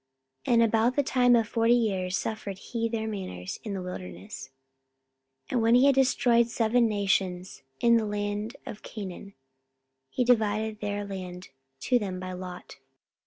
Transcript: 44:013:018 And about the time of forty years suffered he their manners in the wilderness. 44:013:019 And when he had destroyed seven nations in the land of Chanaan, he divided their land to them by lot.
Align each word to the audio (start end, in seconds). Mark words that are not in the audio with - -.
44:013:018 0.47 0.53
And 0.55 0.63
about 0.63 0.95
the 0.95 1.03
time 1.03 1.35
of 1.35 1.47
forty 1.47 1.75
years 1.75 2.17
suffered 2.17 2.57
he 2.57 2.89
their 2.89 3.07
manners 3.07 3.59
in 3.63 3.73
the 3.75 3.83
wilderness. 3.83 4.49
44:013:019 5.51 5.51
And 5.51 5.61
when 5.61 5.75
he 5.75 5.85
had 5.85 5.93
destroyed 5.93 6.47
seven 6.47 6.87
nations 6.87 7.61
in 7.79 7.97
the 7.97 8.05
land 8.05 8.55
of 8.65 8.81
Chanaan, 8.81 9.33
he 10.09 10.23
divided 10.23 10.79
their 10.81 11.05
land 11.05 11.49
to 11.81 11.99
them 11.99 12.19
by 12.19 12.33
lot. 12.33 12.79